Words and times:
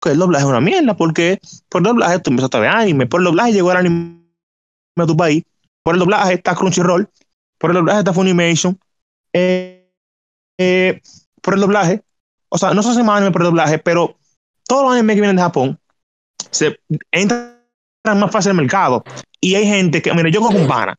que 0.00 0.10
el 0.10 0.18
doblaje 0.18 0.44
es 0.44 0.50
una 0.50 0.60
mierda, 0.60 0.96
porque 0.96 1.40
por 1.68 1.80
el 1.80 1.84
doblaje 1.84 2.18
tú 2.20 2.30
empezaste 2.30 2.56
a 2.56 2.60
ver 2.60 2.70
anime, 2.70 3.06
por 3.06 3.20
el 3.20 3.24
doblaje 3.26 3.52
llegó 3.52 3.70
el 3.72 3.78
anime 3.78 4.20
a 4.96 5.06
tu 5.06 5.16
país, 5.16 5.44
por 5.82 5.94
el 5.94 6.00
doblaje 6.00 6.34
está 6.34 6.54
Crunchyroll, 6.54 7.08
por 7.58 7.70
el 7.70 7.76
doblaje 7.76 7.98
está 8.00 8.12
Funimation, 8.12 8.78
eh, 9.32 9.92
eh, 10.58 11.00
por 11.42 11.54
el 11.54 11.60
doblaje, 11.60 12.02
o 12.48 12.58
sea, 12.58 12.74
no 12.74 12.82
se 12.82 12.90
hace 12.90 13.02
más 13.02 13.18
anime 13.18 13.32
por 13.32 13.42
el 13.42 13.48
doblaje, 13.48 13.78
pero 13.78 14.16
todos 14.66 14.84
los 14.84 14.92
animes 14.92 15.14
que 15.14 15.20
vienen 15.20 15.36
de 15.36 15.42
Japón 15.42 15.78
se 16.50 16.78
entran 17.10 17.58
más 18.04 18.30
fácil 18.30 18.50
en 18.50 18.58
el 18.58 18.62
mercado. 18.62 19.04
Y 19.40 19.54
hay 19.54 19.66
gente 19.66 20.02
que, 20.02 20.12
mira, 20.14 20.28
yo 20.30 20.40
con 20.40 20.54
un 20.54 20.66
pana, 20.66 20.96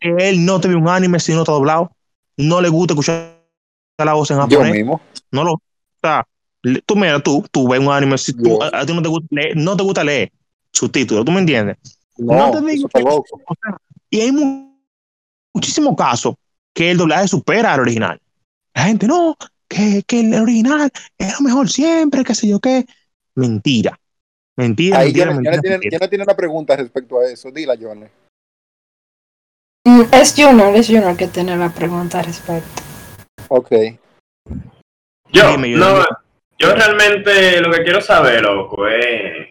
que 0.00 0.14
él 0.18 0.44
no 0.44 0.60
te 0.60 0.68
ve 0.68 0.74
un 0.74 0.88
anime 0.88 1.20
si 1.20 1.32
no 1.32 1.40
está 1.40 1.52
doblado, 1.52 1.92
no 2.36 2.60
le 2.60 2.68
gusta 2.68 2.94
escuchar 2.94 3.34
la 3.98 4.14
voz 4.14 4.30
en 4.30 4.38
japonés. 4.38 4.68
Yo 4.68 4.74
mismo. 4.74 5.00
No 5.30 5.44
lo, 5.44 5.52
o 5.52 5.60
sea, 6.02 6.26
tú 6.86 6.96
mira, 6.96 7.20
tú, 7.20 7.44
tú 7.50 7.68
ves 7.68 7.80
un 7.80 7.88
anime, 7.92 8.16
si 8.18 8.32
tú, 8.32 8.62
a, 8.62 8.70
a 8.80 8.86
ti 8.86 8.94
no 8.94 9.02
te 9.02 9.08
gusta 9.08 9.26
leer, 9.30 9.56
no 9.56 9.76
te 9.76 9.82
gusta 9.82 10.02
leer 10.04 10.32
subtítulos, 10.72 11.24
¿tú 11.24 11.32
me 11.32 11.40
entiendes? 11.40 11.76
No, 12.16 12.34
No 12.36 12.50
te 12.52 12.58
digo 12.60 12.70
eso 12.72 12.86
está 12.86 12.98
que- 13.00 13.04
loco. 13.04 13.40
O 13.46 13.54
sea, 13.62 13.76
y 14.10 14.20
hay 14.20 14.32
mu- 14.32 14.74
muchísimos 15.54 15.94
casos 15.96 16.34
que 16.72 16.90
el 16.90 16.96
doblaje 16.98 17.28
supera 17.28 17.74
al 17.74 17.80
original. 17.80 18.20
La 18.74 18.84
gente, 18.84 19.06
no, 19.06 19.36
que, 19.68 20.02
que 20.06 20.20
el 20.20 20.34
original 20.34 20.90
es 21.18 21.32
lo 21.34 21.40
mejor 21.40 21.68
siempre, 21.70 22.24
qué 22.24 22.34
sé 22.34 22.48
yo 22.48 22.58
qué. 22.60 22.86
Mentira. 23.34 23.98
Mentira, 24.56 24.98
Ahí 24.98 25.06
mentira, 25.06 25.26
Johnny, 25.26 25.36
mentira, 25.36 25.60
tiene, 25.60 25.74
mentira. 25.78 25.98
Johnny 25.98 26.08
tiene 26.10 26.24
una 26.24 26.36
pregunta 26.36 26.76
respecto 26.76 27.18
a 27.18 27.26
eso. 27.28 27.50
Dila, 27.50 27.74
Johnny. 27.80 28.06
Mm, 29.86 30.02
Es 30.12 30.34
Junior, 30.36 30.74
es 30.76 30.86
Junior 30.86 31.16
que 31.16 31.26
tiene 31.28 31.56
la 31.56 31.68
pregunta 31.70 32.20
al 32.20 32.26
respecto. 32.26 32.82
Ok. 33.48 33.70
Yo, 35.32 35.50
Dime, 35.50 35.70
yo- 35.70 35.78
no, 35.78 36.04
yo 36.58 36.74
realmente 36.74 37.60
lo 37.60 37.70
que 37.70 37.82
quiero 37.82 38.00
saber, 38.00 38.42
loco, 38.42 38.86
es. 38.88 39.48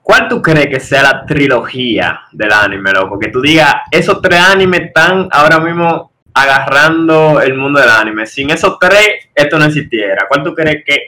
¿Cuál 0.00 0.28
tú 0.28 0.40
crees 0.40 0.68
que 0.68 0.78
sea 0.80 1.02
la 1.02 1.26
trilogía 1.26 2.22
del 2.32 2.52
anime, 2.52 2.92
loco? 2.92 3.18
Que 3.18 3.28
tú 3.30 3.40
digas, 3.40 3.74
esos 3.90 4.22
tres 4.22 4.40
animes 4.40 4.80
están 4.82 5.28
ahora 5.32 5.58
mismo 5.58 6.12
agarrando 6.32 7.40
el 7.40 7.54
mundo 7.54 7.80
del 7.80 7.90
anime. 7.90 8.26
Sin 8.26 8.50
esos 8.50 8.78
tres, 8.78 9.28
esto 9.34 9.58
no 9.58 9.64
existiera. 9.64 10.26
¿Cuál 10.28 10.44
tú 10.44 10.54
crees 10.54 10.84
que 10.86 10.98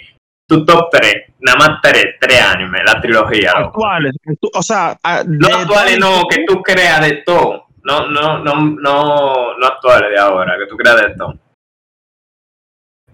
tu 0.48 0.64
top 0.64 0.88
tres? 0.90 1.26
Nada 1.40 1.58
más 1.58 1.78
tres, 1.82 2.16
tres 2.20 2.40
animes, 2.42 2.82
la 2.84 3.00
trilogía, 3.00 3.52
loco. 3.52 3.68
Actuales, 3.86 4.12
actu- 4.26 4.50
o 4.52 4.62
sea, 4.62 4.98
a- 5.02 5.22
No 5.24 5.46
actuales, 5.46 5.98
no, 6.00 6.22
que 6.28 6.44
tú 6.44 6.60
creas 6.62 7.00
de 7.02 7.22
todo. 7.24 7.66
No, 7.84 8.08
no, 8.08 8.38
no, 8.40 8.54
no, 8.54 9.56
no 9.56 9.66
actuales 9.66 10.10
de 10.10 10.18
ahora, 10.18 10.56
que 10.58 10.66
tú 10.66 10.76
creas 10.76 10.96
de 11.00 11.14
todo. 11.16 11.34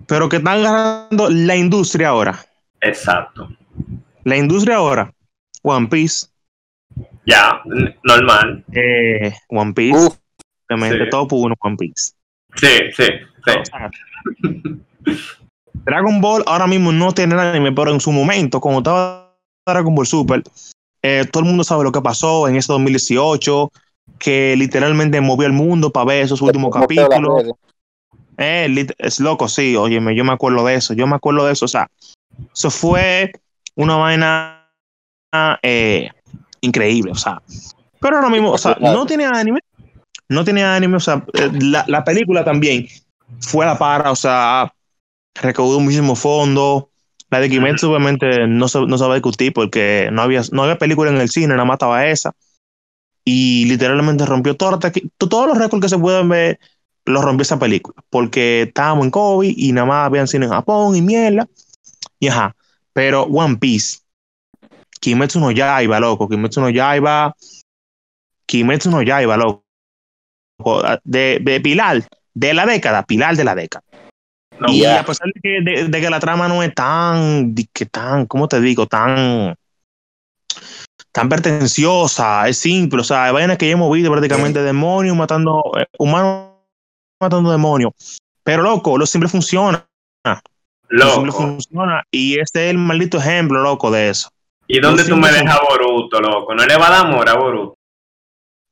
Pero 0.06 0.28
que 0.28 0.36
están 0.36 0.62
ganando 0.62 1.28
la 1.30 1.56
industria 1.56 2.08
ahora. 2.08 2.44
Exacto. 2.80 3.48
La 4.24 4.36
industria 4.36 4.77
ahora. 4.77 5.12
One 5.62 5.88
Piece, 5.88 6.27
Ya, 7.27 7.60
normal. 8.02 8.64
eh, 8.72 9.32
One 9.48 9.72
Piece, 9.72 9.97
Uf, 9.98 10.16
obviamente 10.69 11.05
sí. 11.05 11.10
todo 11.10 11.27
por 11.27 11.47
uno 11.47 11.55
One 11.58 11.77
Piece. 11.77 12.12
Sí, 12.56 12.69
sí, 12.94 13.05
sí. 13.47 15.10
Dragon 15.86 16.20
Ball 16.20 16.42
ahora 16.47 16.66
mismo 16.66 16.92
no 16.92 17.12
tiene 17.12 17.34
anime, 17.34 17.72
pero 17.72 17.91
en 17.92 18.00
su 18.00 18.12
momento, 18.12 18.60
cuando 18.60 18.80
estaba 18.80 19.34
Dragon 19.66 19.94
Ball 19.94 20.06
Super, 20.06 20.42
eh, 21.02 21.25
todo 21.30 21.42
el 21.42 21.48
mundo 21.48 21.64
sabe 21.64 21.84
lo 21.84 21.92
que 21.92 22.00
pasó 22.00 22.48
en 22.48 22.56
ese 22.56 22.72
2018, 22.72 23.70
que 24.19 24.55
literalmente 24.56 25.20
movió 25.20 25.47
el 25.47 25.52
mundo 25.52 25.91
para 25.91 26.06
ver 26.06 26.25
esos 26.25 26.41
últimos 26.42 26.72
capítulos. 26.72 27.52
Eh, 28.37 28.87
es 28.99 29.21
loco, 29.21 29.49
sí, 29.49 29.77
óyeme, 29.77 30.15
yo 30.15 30.25
me 30.25 30.33
acuerdo 30.33 30.65
de 30.65 30.75
eso, 30.75 30.95
yo 30.95 31.07
me 31.07 31.17
acuerdo 31.17 31.47
de 31.47 31.53
eso, 31.53 31.67
o 31.67 31.69
sea, 31.69 31.89
eso 32.53 32.71
fue 32.71 33.33
una 33.77 33.97
vaina 33.97 34.71
eh, 35.63 36.11
increíble, 36.61 37.12
o 37.12 37.17
sea, 37.17 37.41
pero 38.01 38.17
ahora 38.17 38.31
mismo, 38.31 38.51
o 38.51 38.59
sea, 38.59 38.77
no 38.81 39.07
tiene 39.07 39.25
anime, 39.25 39.61
no 40.29 40.45
tiene 40.45 40.65
anime, 40.65 40.97
o 40.97 41.01
sea, 41.01 41.25
eh, 41.35 41.51
la, 41.61 41.85
la 41.87 42.03
película 42.03 42.44
también 42.44 42.89
fue 43.41 43.65
a 43.65 43.69
la 43.69 43.78
para, 43.78 44.11
o 44.11 44.17
sea, 44.17 44.73
recaudó 45.34 45.81
muchísimo 45.81 46.17
fondo, 46.17 46.91
la 47.31 47.41
de 47.41 47.50
Kimetsu 47.50 47.91
obviamente 47.91 48.47
no 48.47 48.69
se, 48.69 48.81
no 48.81 48.99
se 48.99 49.05
va 49.05 49.12
a 49.12 49.17
discutir 49.17 49.53
porque 49.53 50.09
no 50.12 50.23
había, 50.23 50.43
no 50.53 50.65
había 50.65 50.78
película 50.78 51.11
en 51.11 51.21
el 51.21 51.28
cine, 51.28 51.49
nada 51.55 51.65
más 51.65 51.77
estaba 51.77 52.06
esa, 52.06 52.34
y 53.25 53.65
literalmente 53.67 54.27
rompió 54.27 54.56
todo, 54.56 54.78
todos 55.19 55.49
los 55.49 55.59
récords 55.59 55.83
que 55.83 55.89
se 55.89 55.99
pueden 55.99 56.28
ver 56.28 56.59
lo 57.06 57.20
rompió 57.20 57.42
esa 57.42 57.59
película, 57.59 57.97
porque 58.10 58.62
estábamos 58.62 59.04
en 59.04 59.10
COVID 59.10 59.54
y 59.56 59.72
nada 59.72 59.87
más 59.87 60.06
habían 60.06 60.28
cine 60.28 60.47
en 60.47 60.53
Japón 60.53 60.97
y 60.97 61.03
mierda. 61.03 61.47
Y 62.19 62.28
ajá, 62.28 62.56
pero 62.92 63.25
One 63.25 63.56
Piece, 63.56 63.98
Kimetsu 65.00 65.41
no 65.41 65.50
Yaiba, 65.50 66.00
loco, 66.00 66.28
Kimetsu 66.28 66.60
no 66.60 66.70
Yaiba, 66.70 67.34
Kimetsu 68.47 68.91
no 68.91 69.03
Yaiba, 69.03 69.37
loco, 69.37 69.62
de, 71.04 71.38
de 71.43 71.60
Pilar, 71.60 72.03
de 72.32 72.54
la 72.54 72.64
década, 72.64 73.04
Pilar 73.04 73.37
de 73.37 73.44
la 73.44 73.54
década. 73.54 73.84
No, 74.59 74.69
y 74.69 74.81
ya. 74.81 75.00
a 75.00 75.04
pesar 75.04 75.26
de 75.26 75.41
que, 75.43 75.60
de, 75.60 75.88
de 75.88 76.00
que 76.00 76.10
la 76.10 76.20
trama 76.20 76.48
no 76.48 76.62
es 76.62 76.72
tan, 76.75 77.54
que 77.72 77.87
tan, 77.87 78.26
¿cómo 78.26 78.48
te 78.48 78.60
digo? 78.60 78.87
Tan, 78.87 79.56
tan 81.10 81.28
pretenciosa, 81.28 82.48
es 82.48 82.59
simple, 82.59 83.00
o 83.00 83.04
sea, 83.04 83.25
hay 83.25 83.32
vainas 83.32 83.59
que 83.59 83.66
ya 83.66 83.72
hemos 83.72 83.93
visto 83.93 84.10
prácticamente 84.10 84.62
demonios 84.62 85.16
matando, 85.16 85.60
eh, 85.76 85.87
humanos 85.98 86.53
matando 87.20 87.50
demonios. 87.50 87.92
Pero 88.42 88.62
loco, 88.62 88.98
lo 88.98 89.06
simple 89.06 89.28
funciona. 89.28 89.86
Lo 90.88 91.10
simple 91.10 91.26
Loco. 91.32 91.38
funciona. 91.38 92.02
Y 92.10 92.38
este 92.38 92.66
es 92.66 92.70
el 92.72 92.78
maldito 92.78 93.19
ejemplo, 93.19 93.60
loco, 93.62 93.91
de 93.91 94.10
eso. 94.10 94.28
¿Y 94.66 94.80
dónde 94.80 95.02
Lo 95.04 95.10
tú 95.10 95.16
me 95.16 95.30
dejas 95.32 95.58
Boruto, 95.69 96.20
loco? 96.20 96.54
¿No 96.54 96.64
le 96.66 96.76
va 96.76 96.86
a 96.86 96.91
dar 96.91 97.06
amor 97.06 97.28
a 97.28 97.34
Boruto? 97.34 97.75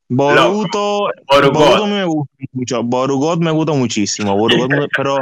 Boruto, 0.09 1.09
Boruto. 1.27 1.53
Boruto 1.59 1.87
me 1.87 2.05
gusta 2.05 2.35
mucho. 2.53 2.83
Borugot 2.83 3.39
me 3.41 3.51
gusta 3.51 3.73
muchísimo. 3.73 4.37
Borugot 4.37 4.69
pero 4.97 5.19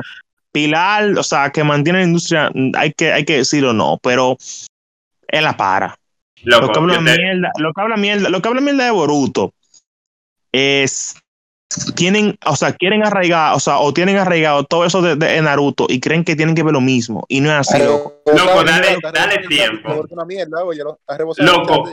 Pilar, 0.52 1.16
o 1.16 1.22
sea, 1.22 1.50
que 1.50 1.62
mantiene 1.62 2.00
la 2.00 2.04
industria, 2.06 2.50
hay 2.76 2.92
que, 2.92 3.12
hay 3.12 3.25
que 3.25 3.37
decirlo, 3.38 3.72
no, 3.72 3.98
pero 4.02 4.37
él 5.28 5.44
la 5.44 5.56
para. 5.56 5.97
Loco, 6.42 6.66
Lo 6.66 6.72
que 6.72 6.78
habla 6.81 6.94
yo 6.94 7.04
te- 7.04 7.16
mierda, 7.22 7.50
lo 7.58 7.72
que 7.72 7.81
habla 7.81 7.97
mierda, 7.97 8.28
lo 8.31 8.42
que 8.42 8.48
habla 8.48 8.60
mierda 8.60 8.84
de 8.84 8.91
Boruto 8.91 9.52
es 10.52 11.14
tienen, 11.94 12.36
o 12.47 12.56
sea, 12.56 12.72
quieren 12.72 13.04
arraigar, 13.04 13.54
o 13.54 13.60
sea, 13.60 13.78
o 13.78 13.92
tienen 13.94 14.16
arraigado 14.16 14.64
todo 14.64 14.84
eso 14.84 15.00
de, 15.03 15.14
de 15.16 15.41
Naruto 15.41 15.86
y 15.88 16.00
creen 16.00 16.25
que 16.25 16.34
tienen 16.36 16.54
que 16.54 16.62
ver 16.62 16.72
lo 16.72 16.81
mismo 16.81 17.25
y 17.28 17.41
no 17.41 17.50
es 17.50 17.56
así, 17.69 17.82
loco. 17.82 18.14
Loco, 18.26 18.64
dale- 18.64 18.98
dale 19.12 19.38
tiempo. 19.47 20.04
Una 20.10 20.25
mierda, 20.25 20.64
oye, 20.64 20.82
lo- 20.82 20.98
ha 21.06 21.16
rebosado 21.16 21.50
Loco. 21.53 21.84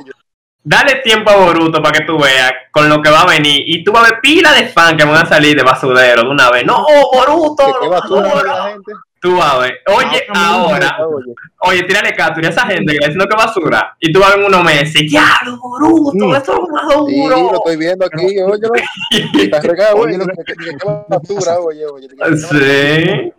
Dale 0.64 0.96
tiempo 0.96 1.30
a 1.30 1.38
Boruto 1.38 1.82
para 1.82 1.98
que 1.98 2.06
tú 2.06 2.20
veas 2.20 2.52
con 2.72 2.90
lo 2.90 3.02
que 3.02 3.10
va 3.10 3.22
a 3.22 3.28
venir. 3.28 3.64
Y 3.66 3.84
tú 3.84 3.92
vas 3.92 4.04
a 4.06 4.12
ver 4.12 4.20
pila 4.22 4.52
de 4.52 4.68
fan 4.68 4.98
que 4.98 5.06
van 5.06 5.26
a 5.26 5.26
salir 5.26 5.56
de 5.56 5.64
basurero 5.64 6.24
de 6.24 6.30
una 6.30 6.52
vez. 6.52 6.66
No, 6.66 6.86
Boruto. 7.14 7.66
Que 7.66 7.80
qué 7.82 7.88
basura 7.88 8.28
no, 8.28 8.38
de 8.38 8.44
la 8.44 8.64
gente. 8.72 8.92
Tú 9.20 9.36
vas 9.38 9.54
a 9.54 9.58
ver. 9.60 9.80
Oye, 9.88 10.24
ahora. 10.34 10.98
Oye, 11.06 11.34
Oye, 11.62 11.84
tírale 11.84 12.14
captura 12.14 12.50
a 12.50 12.52
esa 12.52 12.68
gente 12.68 12.86
que 12.86 12.96
está 12.96 13.08
diciendo 13.08 13.26
que 13.28 13.36
basura. 13.36 13.96
Y 14.00 14.12
tú 14.12 14.20
vas 14.20 14.30
a 14.30 14.36
ver 14.36 14.42
en 14.42 14.54
unos 14.54 14.64
meses. 14.64 15.12
¡Ya, 15.12 15.40
Boruto! 15.46 16.28
Mm. 16.28 16.36
¡Eso 16.36 16.54
es 16.54 16.70
más 16.70 16.84
sí, 17.08 17.28
lo 17.28 17.36
duro! 17.36 17.56
estoy 17.56 17.78
viendo 17.78 18.06
aquí, 18.06 18.40
oye, 18.42 19.44
está 19.44 19.60
regado, 19.62 19.98
Oye, 19.98 20.20
que 20.20 20.86
basura, 21.08 21.60
oye, 21.62 21.86
oye. 21.86 22.08
Sí. 22.38 23.34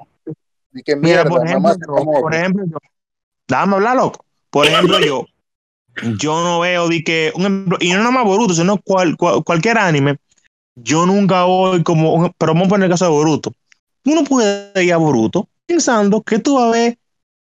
Y 0.75 0.83
que 0.83 0.97
Mira, 0.97 1.25
mierda, 1.25 1.31
por 1.31 1.47
ejemplo, 1.47 1.95
mamá, 1.95 2.21
por 2.21 2.35
ejemplo, 2.35 2.65
yo, 2.71 2.79
déjame 3.47 3.75
hablar, 3.77 3.97
loco. 3.97 4.25
Por 4.51 4.67
ejemplo, 4.67 4.99
yo, 5.01 5.25
yo 6.19 6.43
no 6.43 6.61
veo 6.61 6.89
de 6.89 7.03
que, 7.03 7.33
un 7.35 7.43
ejemplo, 7.43 7.79
y 7.81 7.93
no 7.93 7.99
nada 7.99 8.11
más 8.11 8.25
Boruto, 8.25 8.55
sino 8.55 8.79
cual, 8.79 9.17
cual- 9.17 9.43
cualquier 9.45 9.79
anime, 9.79 10.17
yo 10.77 11.07
nunca 11.07 11.45
voy 11.45 11.83
como, 11.83 12.33
pero 12.39 12.53
vamos 12.55 12.67
a 12.67 12.71
poner 12.71 12.85
el 12.87 12.91
caso 12.91 13.05
de 13.07 13.11
Boruto. 13.11 13.53
Tú 14.03 14.15
no 14.15 14.25
puedes 14.25 14.85
ir 14.85 14.93
a 14.93 14.97
Boruto 14.97 15.49
pensando 15.67 16.23
que 16.23 16.39
tú 16.39 16.55
vas 16.57 16.69
a 16.69 16.71
ver 16.71 16.99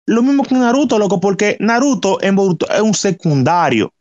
lo 0.06 0.22
mismo 0.24 0.44
que 0.44 0.56
Naruto, 0.56 1.00
loco, 1.00 1.20
porque 1.20 1.58
Naruto 1.60 2.22
en 2.22 2.36
Boruto 2.36 2.70
es 2.70 2.82
un 2.82 2.94
secundario. 2.94 3.94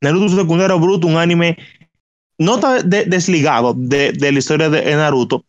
Naruto 0.00 0.26
es 0.26 0.32
un 0.32 0.38
secundario, 0.38 0.78
Boruto, 0.78 1.06
un 1.06 1.16
anime 1.16 1.56
no 2.38 2.56
está 2.56 2.82
de- 2.82 3.04
desligado 3.04 3.74
de, 3.76 4.12
de 4.12 4.32
la 4.32 4.38
historia 4.38 4.68
de 4.68 4.94
Naruto, 4.94 5.44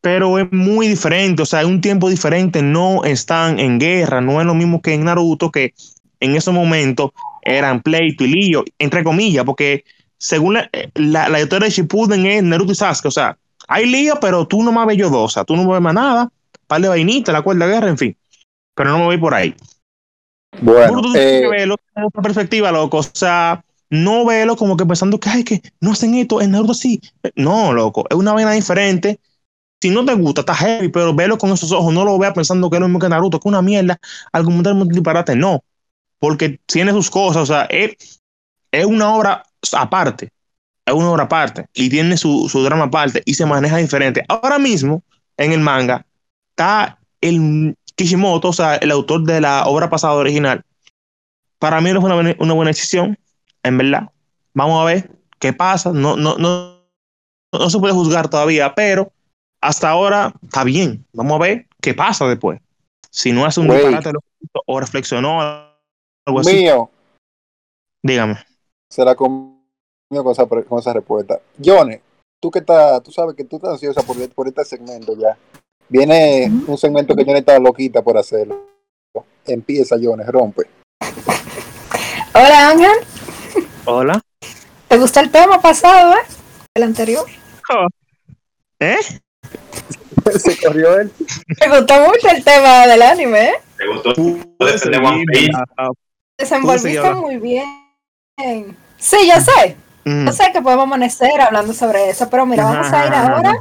pero 0.00 0.38
es 0.38 0.46
muy 0.52 0.88
diferente, 0.88 1.42
o 1.42 1.46
sea, 1.46 1.60
es 1.60 1.66
un 1.66 1.80
tiempo 1.80 2.08
diferente, 2.08 2.62
no 2.62 3.04
están 3.04 3.58
en 3.58 3.78
guerra, 3.78 4.20
no 4.20 4.40
es 4.40 4.46
lo 4.46 4.54
mismo 4.54 4.80
que 4.82 4.94
en 4.94 5.04
Naruto, 5.04 5.50
que 5.50 5.74
en 6.20 6.36
ese 6.36 6.50
momento 6.50 7.12
eran 7.46 7.82
pleito 7.82 8.24
y 8.24 8.28
lío, 8.28 8.64
entre 8.78 9.04
comillas, 9.04 9.44
porque 9.44 9.84
según 10.18 10.54
la, 10.54 10.70
la, 10.94 11.28
la 11.28 11.40
historia 11.40 11.66
de 11.66 11.74
Shippuden 11.74 12.26
es 12.26 12.42
Naruto 12.42 12.72
y 12.72 12.74
Sasuke, 12.74 13.08
o 13.08 13.10
sea, 13.10 13.38
hay 13.68 13.86
lío, 13.86 14.18
pero 14.20 14.46
tú 14.46 14.62
no 14.62 14.72
me 14.72 14.84
ves 14.86 14.96
yo 14.96 15.10
dos, 15.10 15.24
o 15.24 15.28
sea, 15.28 15.44
tú 15.44 15.56
no 15.56 15.64
me 15.64 15.72
ves 15.72 15.82
más 15.82 15.94
nada, 15.94 16.30
par 16.66 16.80
de 16.80 16.88
vainitas, 16.88 17.32
la 17.32 17.42
cuerda 17.42 17.66
de 17.66 17.74
guerra, 17.74 17.88
en 17.88 17.98
fin, 17.98 18.16
pero 18.74 18.90
no 18.90 18.98
me 18.98 19.04
voy 19.04 19.18
por 19.18 19.34
ahí. 19.34 19.54
Bueno, 20.60 20.88
Boruto 20.88 21.12
tú 21.12 21.18
eh, 21.18 21.40
que 21.42 21.48
verlo 21.48 21.76
desde 21.94 22.06
otra 22.06 22.22
perspectiva, 22.22 22.72
loco. 22.72 22.98
O 22.98 23.02
sea, 23.02 23.62
no 23.90 24.24
verlo 24.24 24.56
como 24.56 24.76
que 24.76 24.86
pensando 24.86 25.18
que, 25.20 25.28
ay, 25.28 25.44
que 25.44 25.62
no 25.80 25.92
hacen 25.92 26.14
esto 26.14 26.40
en 26.40 26.52
Naruto 26.52 26.74
sí. 26.74 27.00
No, 27.34 27.72
loco, 27.72 28.06
es 28.08 28.16
una 28.16 28.32
vaina 28.32 28.52
diferente. 28.52 29.20
Si 29.82 29.90
no 29.90 30.04
te 30.04 30.14
gusta, 30.14 30.40
está 30.40 30.54
heavy, 30.54 30.88
pero 30.88 31.14
velo 31.14 31.36
con 31.36 31.50
esos 31.50 31.70
ojos. 31.72 31.92
No 31.92 32.04
lo 32.04 32.18
veas 32.18 32.32
pensando 32.32 32.70
que 32.70 32.76
es 32.76 32.80
lo 32.80 32.88
mismo 32.88 32.98
que 32.98 33.08
Naruto, 33.08 33.38
que 33.38 33.48
es 33.48 33.50
una 33.50 33.62
mierda, 33.62 33.98
argumentalmente 34.32 34.94
disparate. 34.94 35.36
No. 35.36 35.62
Porque 36.18 36.60
tiene 36.66 36.92
sus 36.92 37.10
cosas, 37.10 37.42
o 37.42 37.46
sea, 37.46 37.64
es, 37.64 38.20
es 38.72 38.84
una 38.86 39.14
obra 39.14 39.42
aparte, 39.72 40.30
es 40.84 40.94
una 40.94 41.10
obra 41.10 41.24
aparte 41.24 41.66
y 41.74 41.88
tiene 41.88 42.16
su, 42.16 42.48
su 42.48 42.62
drama 42.62 42.84
aparte 42.84 43.22
y 43.24 43.34
se 43.34 43.46
maneja 43.46 43.76
diferente. 43.76 44.24
Ahora 44.28 44.58
mismo, 44.58 45.02
en 45.36 45.52
el 45.52 45.60
manga, 45.60 46.06
está 46.50 46.98
el 47.20 47.76
Kishimoto, 47.94 48.48
o 48.48 48.52
sea, 48.52 48.76
el 48.76 48.90
autor 48.90 49.24
de 49.24 49.40
la 49.40 49.64
obra 49.66 49.88
pasada 49.90 50.14
original. 50.14 50.62
Para 51.58 51.80
mí 51.80 51.90
no 51.92 52.00
fue 52.00 52.08
una, 52.08 52.14
buena- 52.16 52.36
una 52.38 52.52
buena 52.54 52.70
decisión, 52.70 53.18
en 53.62 53.78
verdad. 53.78 54.10
Vamos 54.54 54.80
a 54.80 54.84
ver 54.84 55.10
qué 55.38 55.52
pasa. 55.52 55.92
No, 55.92 56.16
no, 56.16 56.36
no, 56.36 56.82
no 57.52 57.70
se 57.70 57.78
puede 57.78 57.94
juzgar 57.94 58.28
todavía, 58.28 58.74
pero 58.74 59.12
hasta 59.60 59.88
ahora 59.88 60.34
está 60.42 60.64
bien. 60.64 61.04
Vamos 61.12 61.36
a 61.36 61.42
ver 61.42 61.66
qué 61.80 61.94
pasa 61.94 62.26
después. 62.26 62.60
Si 63.10 63.32
no 63.32 63.46
hace 63.46 63.60
un 63.60 63.68
disparate 63.68 64.10
o 64.66 64.80
reflexionó 64.80 65.40
algo 66.26 66.40
así, 66.40 66.54
Mío, 66.54 66.90
dígame. 68.02 68.36
se 68.90 69.04
la 69.04 69.14
comió 69.14 69.54
con 70.10 70.32
esa, 70.32 70.46
pre- 70.46 70.64
con 70.64 70.78
esa 70.78 70.92
respuesta. 70.92 71.40
Johnny, 71.64 71.96
tú 72.42 72.50
que 72.50 72.58
estás, 72.60 73.02
tú 73.02 73.12
sabes 73.12 73.34
que 73.36 73.44
tú 73.44 73.56
estás 73.56 73.72
ansiosa 73.72 74.02
por, 74.02 74.16
por 74.34 74.48
este 74.48 74.64
segmento 74.64 75.16
ya. 75.16 75.36
Viene 75.88 76.50
un 76.66 76.76
segmento 76.76 77.14
que 77.14 77.24
Johnny 77.24 77.38
está 77.38 77.58
loquita 77.58 78.02
por 78.02 78.18
hacerlo. 78.18 78.66
Empieza, 79.46 79.96
Johnny, 80.02 80.24
rompe. 80.24 80.64
Hola 82.34 82.70
Ángel, 82.70 82.96
Hola. 83.86 84.20
¿te 84.88 84.98
gustó 84.98 85.20
el 85.20 85.30
tema 85.30 85.60
pasado, 85.60 86.12
eh? 86.14 86.22
El 86.74 86.82
anterior. 86.82 87.24
¿Eh? 88.80 88.98
se 90.38 90.58
corrió 90.60 90.98
él. 91.00 91.12
Me 91.60 91.78
gustó 91.78 91.94
mucho 92.06 92.28
el 92.28 92.44
tema 92.44 92.86
del 92.88 93.00
anime, 93.02 93.44
¿eh? 93.50 93.54
¿Te 93.78 93.86
gustó? 93.86 94.12
De 94.90 94.98
One 94.98 95.24
Piece. 95.26 95.52
Desenvolviste 96.38 97.14
muy 97.14 97.36
bien. 97.38 98.76
Sí, 98.98 99.16
yo 99.28 99.40
sé. 99.40 99.76
mm. 100.04 100.26
Yo 100.26 100.32
sé 100.32 100.52
que 100.52 100.60
podemos 100.62 100.84
amanecer 100.84 101.40
hablando 101.40 101.72
sobre 101.72 102.10
eso, 102.10 102.28
pero 102.28 102.46
mira, 102.46 102.64
vamos 102.64 102.92
a 102.92 103.06
ir 103.06 103.12
ahora 103.14 103.58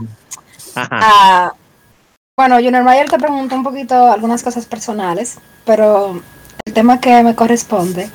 a... 0.76 1.54
Bueno, 2.38 2.56
Junior 2.56 2.84
Mayer 2.84 3.10
te 3.10 3.18
preguntó 3.18 3.56
un 3.56 3.64
poquito 3.64 4.12
algunas 4.12 4.44
cosas 4.44 4.66
personales, 4.66 5.38
pero 5.66 6.22
el 6.66 6.74
tema 6.74 7.00
que 7.00 7.24
me 7.24 7.34
corresponde 7.36 8.10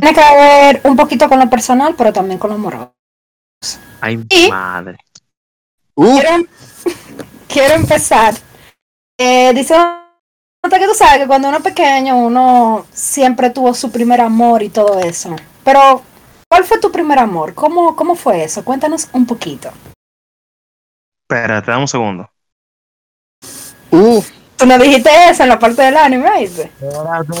tiene 0.00 0.12
que 0.12 0.20
ver 0.36 0.80
un 0.84 0.96
poquito 0.96 1.28
con 1.28 1.38
lo 1.38 1.48
personal, 1.48 1.94
pero 1.96 2.12
también 2.12 2.38
con 2.40 2.50
lo 2.50 2.56
amoroso. 2.56 2.92
Ay, 4.00 4.24
Y- 4.28 4.50
madre. 4.50 4.98
Quiero, 5.94 6.44
quiero 7.46 7.74
empezar 7.74 8.34
eh, 9.20 9.52
diciendo 10.62 10.78
que 10.78 10.86
tú 10.86 10.94
sabes 10.94 11.18
que 11.20 11.26
cuando 11.26 11.48
uno 11.48 11.56
es 11.58 11.62
pequeño 11.64 12.16
uno 12.16 12.86
siempre 12.92 13.50
tuvo 13.50 13.74
su 13.74 13.90
primer 13.90 14.20
amor 14.20 14.62
y 14.62 14.68
todo 14.68 15.00
eso. 15.00 15.34
Pero, 15.64 16.02
¿cuál 16.48 16.64
fue 16.64 16.78
tu 16.78 16.90
primer 16.92 17.18
amor? 17.18 17.54
¿Cómo, 17.54 17.96
cómo 17.96 18.14
fue 18.14 18.44
eso? 18.44 18.64
Cuéntanos 18.64 19.08
un 19.12 19.26
poquito. 19.26 19.70
Espérate, 21.28 21.70
dame 21.70 21.82
un 21.82 21.88
segundo. 21.88 22.30
uf. 23.90 24.30
Tú 24.56 24.66
no 24.66 24.78
dijiste 24.78 25.10
eso 25.28 25.42
en 25.42 25.48
la 25.48 25.58
parte 25.58 25.82
del 25.82 25.96
anime, 25.96 26.30
¿viste? 26.38 26.70
Yo 26.80 26.88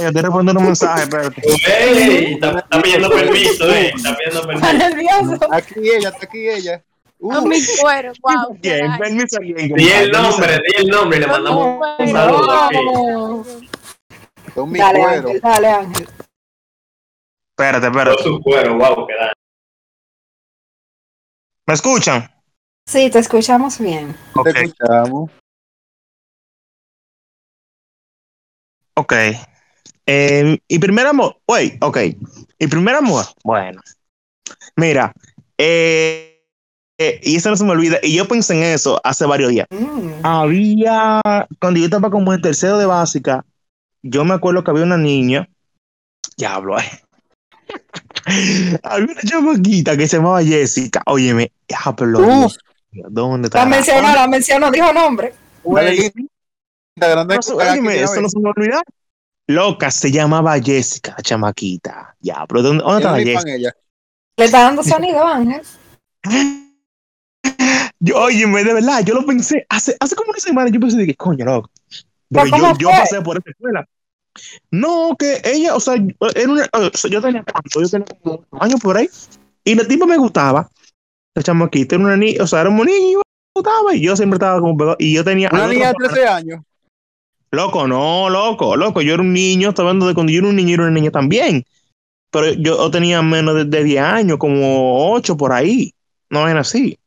estoy 0.08 0.22
respondiendo 0.22 0.58
un 0.58 0.66
mensaje, 0.66 1.02
espérate. 1.04 1.40
Ey, 1.68 2.32
está, 2.34 2.58
está 2.58 2.82
pidiendo 2.82 3.10
permiso, 3.10 3.72
eh. 3.72 3.92
Está 3.94 4.16
pidiendo 4.16 4.40
Está 4.50 4.66
permiso. 4.66 4.88
nervioso. 4.88 5.54
Aquí 5.54 5.74
ella, 5.78 6.08
está 6.08 6.24
aquí 6.26 6.48
ella. 6.48 6.82
Uf, 7.24 7.36
A 7.36 7.40
mi 7.42 7.56
cuero, 7.80 8.12
wow. 8.20 8.58
Bien, 8.60 8.98
permiso 8.98 9.36
a 9.36 9.40
quién, 9.40 9.72
Di 9.74 9.88
el 9.90 10.10
nombre, 10.10 10.56
di 10.58 10.72
el 10.82 10.88
nombre 10.88 11.20
le 11.20 11.26
mandamos 11.28 11.80
un 12.00 12.08
saludo. 12.08 12.72
No. 12.82 13.44
son 14.54 14.70
mi 14.72 14.78
Dale, 14.80 14.98
cuero. 14.98 15.28
Ángel, 15.28 15.40
dale, 15.40 15.68
Ángel. 15.68 16.08
Espérate, 17.50 17.86
espérate. 17.86 18.22
su 18.24 18.40
cuero, 18.42 18.74
wow, 18.76 19.06
que 19.06 19.14
da. 19.14 19.32
¿Me 21.68 21.74
escuchan? 21.74 22.28
Sí, 22.86 23.08
te 23.08 23.20
escuchamos 23.20 23.78
bien. 23.78 24.16
Ok, 24.34 24.52
Te 24.52 24.64
escuchamos. 24.64 25.30
ok. 28.96 29.12
Eh, 30.06 30.58
y 30.66 30.78
primer 30.80 31.06
amor, 31.06 31.38
wey, 31.46 31.78
ok. 31.80 31.98
Y 32.58 32.66
primer 32.66 32.96
amor, 32.96 33.24
bueno. 33.44 33.80
Mira, 34.74 35.12
eh, 35.56 36.31
eh, 37.08 37.20
y 37.22 37.36
eso 37.36 37.50
no 37.50 37.56
se 37.56 37.64
me 37.64 37.72
olvida. 37.72 37.98
Y 38.02 38.16
yo 38.16 38.26
pensé 38.26 38.54
en 38.54 38.62
eso 38.62 39.00
hace 39.04 39.26
varios 39.26 39.50
días. 39.50 39.66
Mm. 39.70 40.24
Había, 40.24 41.20
cuando 41.60 41.78
yo 41.78 41.86
estaba 41.86 42.10
como 42.10 42.32
en 42.32 42.40
tercero 42.40 42.78
de 42.78 42.86
básica, 42.86 43.44
yo 44.02 44.24
me 44.24 44.34
acuerdo 44.34 44.64
que 44.64 44.70
había 44.70 44.84
una 44.84 44.96
niña, 44.96 45.48
diablo, 46.36 46.78
eh. 46.78 47.02
había 48.82 49.04
una 49.04 49.20
chamaquita 49.22 49.96
que 49.96 50.08
se 50.08 50.16
llamaba 50.16 50.42
Jessica. 50.42 51.02
Óyeme, 51.06 51.52
ah, 51.84 51.94
pero 51.94 52.18
Uf. 52.20 52.56
¿dónde 52.92 53.46
está? 53.46 53.60
La 53.60 53.66
mencionó, 53.66 54.14
la 54.14 54.26
mencionó, 54.28 54.70
dijo 54.70 54.92
nombre. 54.92 55.34
No 55.64 57.42
se- 57.42 57.52
óyeme, 57.54 58.02
eso 58.02 58.20
no 58.20 58.28
se 58.28 58.38
me 58.38 58.50
olvida. 58.54 58.82
Loca, 59.48 59.90
se 59.90 60.10
llamaba 60.10 60.58
Jessica, 60.60 61.14
la 61.16 61.22
chamaquita. 61.22 62.16
Ya, 62.20 62.44
pero 62.46 62.62
¿dónde, 62.62 62.84
dónde 62.84 62.98
está 62.98 63.12
la 63.12 63.18
Jessica? 63.18 63.54
ella. 63.54 63.72
Le 64.36 64.44
está 64.44 64.62
dando 64.62 64.82
sonido, 64.82 65.26
Ángel. 65.26 65.62
Yo, 68.00 68.18
óyeme, 68.18 68.64
de 68.64 68.74
verdad, 68.74 69.04
yo 69.04 69.14
lo 69.14 69.24
pensé 69.24 69.64
hace, 69.68 69.96
hace 70.00 70.16
como 70.16 70.30
una 70.30 70.40
semana. 70.40 70.70
Yo 70.70 70.80
pensé, 70.80 71.06
que 71.06 71.14
coño, 71.14 71.44
loco. 71.44 71.70
¿Pero 72.28 72.50
Porque 72.50 72.82
yo, 72.82 72.88
pasé 72.88 73.20
por 73.20 73.38
esa 73.38 73.50
escuela. 73.50 73.86
No, 74.70 75.14
que 75.18 75.40
ella, 75.44 75.74
o 75.76 75.80
sea, 75.80 75.94
era 76.34 76.50
una, 76.50 76.66
o 76.72 76.96
sea, 76.96 77.10
yo 77.10 77.20
tenía 77.20 77.44
cuánto, 77.44 77.80
yo 77.82 77.88
tenía 77.88 78.06
como 78.22 78.44
un 78.50 78.62
año 78.62 78.78
por 78.78 78.96
ahí. 78.96 79.08
Y 79.64 79.74
la 79.74 79.86
tipa 79.86 80.06
me 80.06 80.16
gustaba. 80.16 80.68
La 81.34 81.42
chamaquita 81.42 81.94
era 81.94 82.04
una 82.04 82.16
niña, 82.16 82.42
o 82.42 82.46
sea, 82.46 82.62
era 82.62 82.70
un 82.70 82.76
niño 82.76 82.90
y 82.90 83.16
me 83.16 83.22
gustaba. 83.54 83.94
Y 83.94 84.00
yo 84.02 84.16
siempre 84.16 84.36
estaba 84.36 84.60
como 84.60 84.76
pegado. 84.76 84.96
Y 84.98 85.14
yo 85.14 85.24
tenía. 85.24 85.50
Una 85.52 85.68
niña 85.68 85.88
de 85.88 85.94
otro- 85.94 86.08
13 86.08 86.26
años. 86.26 86.60
Loco, 87.50 87.86
no, 87.86 88.30
loco, 88.30 88.76
loco. 88.76 89.02
Yo 89.02 89.14
era 89.14 89.22
un 89.22 89.32
niño, 89.32 89.68
estaba 89.68 89.90
hablando 89.90 90.06
de 90.08 90.14
cuando 90.14 90.32
yo 90.32 90.38
era 90.40 90.48
un 90.48 90.56
niño 90.56 90.74
era 90.74 90.84
una 90.84 90.92
niña 90.92 91.10
también. 91.10 91.64
Pero 92.30 92.52
yo 92.54 92.90
tenía 92.90 93.20
menos 93.20 93.54
de, 93.54 93.64
de 93.66 93.84
10 93.84 94.02
años, 94.02 94.38
como 94.38 95.12
8 95.12 95.36
por 95.36 95.52
ahí. 95.52 95.94
No 96.30 96.48
era 96.48 96.60
así. 96.60 96.98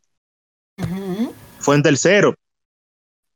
Fue 1.60 1.76
en 1.76 1.84
tercero. 1.84 2.36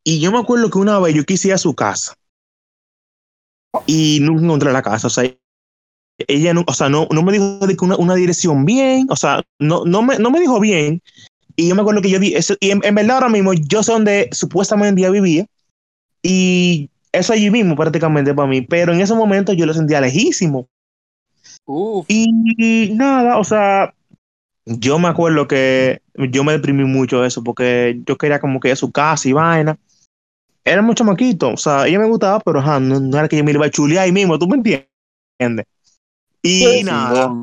Y 0.04 0.20
yo 0.20 0.32
me 0.32 0.40
acuerdo 0.40 0.70
que 0.70 0.78
una 0.78 1.00
vez 1.00 1.16
yo 1.16 1.24
quise 1.24 1.50
ir 1.50 1.54
a 1.54 1.58
su 1.58 1.76
casa. 1.76 2.16
Y 3.86 4.20
nunca 4.22 4.44
encontré 4.44 4.72
la 4.72 4.82
casa. 4.82 5.08
O 5.08 5.10
sea, 5.10 5.32
ella 6.28 6.54
no, 6.54 6.64
o 6.68 6.74
sea, 6.74 6.90
no, 6.90 7.08
no 7.12 7.24
me 7.24 7.32
dijo 7.32 7.60
de 7.66 7.76
que 7.76 7.86
una, 7.86 7.96
una 7.98 8.16
dirección 8.16 8.66
bien. 8.66 9.08
O 9.10 9.16
sea, 9.16 9.44
no, 9.60 9.86
no, 9.86 10.02
me, 10.02 10.18
no 10.18 10.32
me 10.32 10.40
dijo 10.40 10.60
bien. 10.60 11.02
Y 11.56 11.68
yo 11.68 11.76
me 11.76 11.82
acuerdo 11.82 12.02
que 12.02 12.10
yo 12.10 12.20
di, 12.20 12.36
eso, 12.36 12.56
y 12.60 12.72
en, 12.72 12.82
en 12.84 12.96
verdad 12.96 13.18
ahora 13.18 13.30
mismo 13.30 13.54
yo 13.54 13.84
sé 13.84 13.92
dónde 13.92 14.30
supuestamente 14.32 15.02
ella 15.02 15.12
vivía. 15.12 15.46
Y 16.22 16.90
eso 17.12 17.34
allí 17.34 17.50
mismo 17.50 17.76
prácticamente 17.76 18.34
para 18.34 18.48
mí. 18.48 18.62
Pero 18.62 18.94
en 18.94 19.02
ese 19.02 19.14
momento 19.14 19.54
yo 19.54 19.66
lo 19.66 19.74
sentía 19.74 20.02
lejísimo. 20.02 20.68
Uf. 21.66 22.06
Y 22.10 22.92
nada, 22.94 23.38
o 23.38 23.44
sea, 23.44 23.94
yo 24.66 25.00
me 25.00 25.08
acuerdo 25.08 25.48
que 25.48 26.02
yo 26.26 26.44
me 26.44 26.54
deprimí 26.54 26.84
mucho 26.84 27.22
de 27.22 27.28
eso 27.28 27.44
porque 27.44 28.00
yo 28.06 28.18
quería 28.18 28.40
como 28.40 28.60
que 28.60 28.70
ir 28.70 28.74
a 28.74 28.78
su 28.78 28.92
casa 28.92 29.28
y 29.28 29.34
vaina. 29.34 29.78
Era 30.66 30.82
mucho 30.82 31.04
maquito, 31.04 31.52
o 31.54 31.58
sea, 31.58 31.88
ella 31.88 32.00
me 32.00 32.08
gustaba, 32.08 32.40
pero 32.42 32.60
ajá, 32.60 32.80
no, 32.80 33.00
no 33.00 33.18
era 33.18 33.28
que 33.28 33.38
yo 33.38 33.44
me 33.44 33.52
iba 33.52 33.66
a 33.66 33.72
chulear 33.72 34.04
ahí 34.04 34.12
mismo, 34.12 34.38
¿tú 34.38 34.48
me 34.48 34.58
entiendes? 34.58 35.66
Y 36.42 36.60
Sí, 36.60 36.84
nada, 36.84 37.34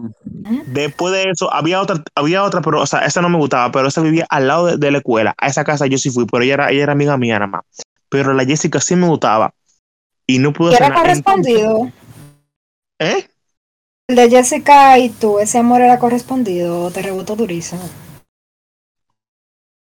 después 0.67 1.13
de 1.13 1.31
eso, 1.31 1.53
había 1.53 1.81
otra, 1.81 2.03
había 2.15 2.43
otra, 2.45 2.61
pero, 2.61 2.81
o 2.81 2.87
sea, 2.87 3.01
esa 3.01 3.21
no 3.21 3.29
me 3.29 3.37
gustaba, 3.37 3.71
pero 3.73 3.89
esa 3.89 4.01
vivía 4.01 4.27
al 4.31 4.47
lado 4.47 4.67
de, 4.67 4.77
de 4.77 4.91
la 4.91 4.99
escuela. 4.99 5.35
A 5.39 5.49
esa 5.49 5.65
casa 5.65 5.87
yo 5.87 5.99
sí 5.99 6.11
fui, 6.11 6.25
pero 6.27 6.45
ella 6.45 6.55
era, 6.55 6.71
ella 6.71 6.85
era 6.85 6.93
amiga 6.93 7.17
mía 7.17 7.35
nada 7.39 7.47
más. 7.47 7.63
Pero 8.09 8.33
la 8.33 8.45
Jessica 8.45 8.81
sí 8.81 8.97
me 8.97 9.09
gustaba. 9.09 9.53
Y 10.27 10.39
no 10.39 10.53
pude 10.53 10.73
¿Y 10.73 10.77
era 10.77 10.95
correspondido? 10.95 11.91
¿Eh? 12.99 13.27
El 14.09 14.17
de 14.17 14.31
Jessica 14.31 14.99
y 14.99 15.11
tú, 15.11 15.41
ese 15.41 15.59
amor 15.59 15.81
era 15.81 15.99
correspondido 15.99 16.91
te 16.91 17.03
rebotó 17.03 17.37
durísimo. 17.37 17.83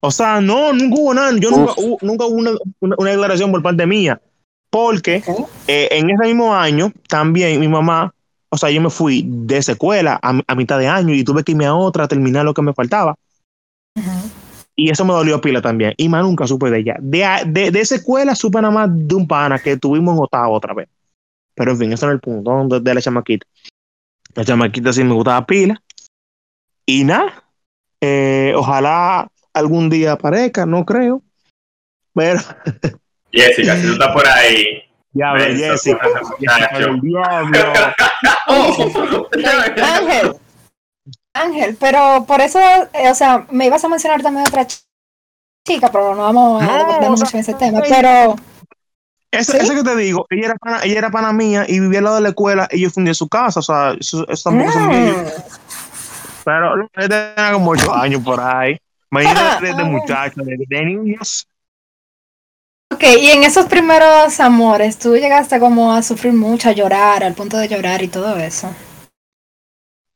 O 0.05 0.11
sea, 0.11 0.41
no, 0.41 0.73
nunca 0.73 0.99
hubo 0.99 1.13
nada. 1.13 1.31
Yo 1.39 1.49
nunca, 1.49 1.73
hubo, 1.77 1.97
nunca 2.01 2.25
hubo 2.25 2.35
una, 2.35 2.51
una- 2.81 2.95
una 2.97 3.09
declaración 3.11 3.51
por 3.51 3.61
parte 3.63 3.87
mía. 3.87 4.19
Porque 4.69 5.23
eh, 5.67 5.87
en 5.91 6.09
ese 6.09 6.23
mismo 6.25 6.53
año, 6.53 6.91
también 7.07 7.59
mi 7.59 7.67
mamá, 7.69 8.13
o 8.49 8.57
sea, 8.57 8.69
yo 8.69 8.81
me 8.81 8.89
fui 8.89 9.23
de 9.25 9.57
esa 9.57 9.71
escuela 9.73 10.19
a, 10.21 10.41
a 10.45 10.55
mitad 10.55 10.77
de 10.77 10.87
año 10.87 11.13
y 11.13 11.23
tuve 11.23 11.43
que 11.43 11.53
irme 11.53 11.65
a 11.65 11.75
otra 11.75 12.03
a 12.03 12.07
terminar 12.07 12.43
lo 12.43 12.53
que 12.53 12.61
me 12.61 12.73
faltaba. 12.73 13.15
Y 14.75 14.89
eso 14.89 15.05
me 15.05 15.13
dolió 15.13 15.39
pila 15.39 15.61
también. 15.61 15.93
Y 15.95 16.09
más 16.09 16.23
nunca 16.23 16.47
supe 16.47 16.69
de 16.69 16.79
ella. 16.79 16.97
De, 16.99 17.25
de, 17.45 17.71
de 17.71 17.79
esa 17.79 17.95
escuela 17.95 18.35
supe 18.35 18.59
nada 18.61 18.73
más 18.73 18.89
de 18.91 19.15
un 19.15 19.27
pana 19.27 19.59
que 19.59 19.77
tuvimos 19.77 20.15
en 20.17 20.23
Otavo 20.23 20.53
otra 20.55 20.73
vez. 20.73 20.89
Pero 21.55 21.71
en 21.71 21.77
fin, 21.77 21.93
eso 21.93 22.07
es 22.07 22.13
el 22.13 22.19
punto 22.19 22.67
de, 22.67 22.79
de 22.81 22.93
la 22.95 23.01
chamaquita. 23.01 23.45
La 24.33 24.43
chamaquita 24.43 24.91
sí 24.91 25.03
me 25.03 25.13
gustaba 25.13 25.45
pila. 25.45 25.81
Y 26.87 27.03
nada. 27.05 27.43
eh, 28.01 28.53
ojalá 28.57 29.29
algún 29.53 29.89
día 29.89 30.13
aparezca, 30.13 30.65
no 30.65 30.85
creo. 30.85 31.21
Pero 32.13 32.39
Jessica, 33.31 33.75
si 33.77 33.87
tú 33.87 33.93
estás 33.93 34.13
por 34.13 34.27
ahí, 34.27 34.83
Diablo, 35.11 35.43
Menso, 35.43 35.63
Jessica. 35.73 36.09
diablo. 37.01 37.73
Ángel. 39.83 40.35
Ángel, 41.35 41.77
pero 41.79 42.25
por 42.27 42.41
eso, 42.41 42.59
eh, 42.93 43.09
o 43.09 43.15
sea, 43.15 43.45
me 43.49 43.65
ibas 43.65 43.83
a 43.83 43.89
mencionar 43.89 44.21
también 44.21 44.47
otra 44.47 44.67
ch- 44.67 44.83
chica, 45.67 45.91
pero 45.91 46.13
no 46.15 46.21
vamos 46.23 46.61
a 46.61 46.65
No, 46.65 47.09
mucho 47.09 47.25
en 47.33 47.39
ese 47.39 47.53
tema. 47.55 47.81
Pero, 47.89 48.35
Esa, 49.31 49.65
¿Sí? 49.65 49.75
que 49.75 49.83
te 49.83 49.95
digo, 49.95 50.27
ella 50.29 50.45
era, 50.45 50.55
pana, 50.55 50.81
ella 50.83 50.99
era 50.99 51.09
pana 51.09 51.33
mía 51.33 51.65
y 51.67 51.79
vivía 51.79 51.99
al 51.99 52.03
lado 52.03 52.15
de 52.17 52.21
la 52.21 52.29
escuela 52.29 52.67
y 52.71 52.81
yo 52.81 52.91
fundí 52.91 53.13
su 53.15 53.27
casa, 53.27 53.61
o 53.61 53.63
sea, 53.63 53.95
eso, 53.99 54.27
eso 54.27 54.49
tampoco 54.51 54.79
mm, 54.79 55.25
Pero 56.45 56.77
no, 56.77 56.87
ella 56.95 57.33
tenía 57.35 57.53
como 57.53 57.71
ocho 57.71 57.91
años 57.91 58.21
por 58.23 58.39
ahí. 58.39 58.77
Imagínate 59.13 59.65
de, 59.67 59.73
de 59.75 59.83
muchachos, 59.83 60.45
de, 60.45 60.65
de 60.67 60.85
niños. 60.85 61.47
ok, 62.91 63.03
y 63.21 63.29
en 63.29 63.43
esos 63.43 63.67
primeros 63.67 64.39
amores, 64.39 64.97
tú 64.97 65.15
llegaste 65.15 65.59
como 65.59 65.93
a 65.93 66.01
sufrir 66.01 66.33
mucho, 66.33 66.69
a 66.69 66.71
llorar, 66.71 67.23
al 67.23 67.35
punto 67.35 67.57
de 67.57 67.67
llorar 67.67 68.01
y 68.01 68.07
todo 68.07 68.35
eso. 68.37 68.73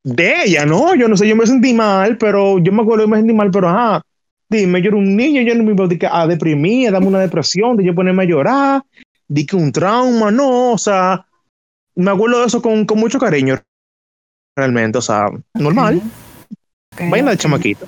De 0.04 0.46
ella, 0.46 0.66
no, 0.66 0.96
yo 0.96 1.08
no 1.08 1.16
sé, 1.16 1.27
yo 1.27 1.36
me 1.36 1.46
sentí 1.46 1.74
mal, 1.74 2.18
pero 2.18 2.58
yo 2.60 2.72
me 2.72 2.82
acuerdo 2.82 3.06
que 3.06 3.12
me 3.12 3.18
sentí 3.18 3.34
mal, 3.34 3.51
pero 3.51 3.70
ajá, 3.70 4.01
dime, 4.50 4.82
yo 4.82 4.88
era 4.88 4.98
un 4.98 5.16
niño, 5.16 5.42
yo 5.42 5.54
no 5.54 5.63
me 5.63 5.74
iba 5.74 5.86
a, 6.12 6.27
deprimir, 6.27 6.88
a 6.88 6.92
darme 6.92 7.08
una 7.08 7.20
depresión, 7.20 7.77
de 7.77 7.84
yo 7.84 7.94
ponerme 7.94 8.24
a 8.24 8.27
llorar, 8.27 8.82
di 9.27 9.46
que 9.46 9.56
un 9.56 9.72
trauma, 9.72 10.32
no, 10.32 10.72
o 10.72 10.77
sea, 10.77 11.27
me 11.96 12.10
acuerdo 12.10 12.39
de 12.39 12.48
eso 12.48 12.62
con, 12.62 12.86
con 12.86 13.00
mucho 13.00 13.20
cariño, 13.20 13.60
realmente, 14.56 14.98
o 14.98 15.01
sea, 15.01 15.30
normal, 15.54 16.01
Ok, 16.94 17.01
vaina 17.12 17.32
de 17.32 17.36
ok. 17.36 17.42
chamaquito. 17.42 17.88